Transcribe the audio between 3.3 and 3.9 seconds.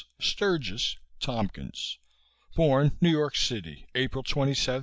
City,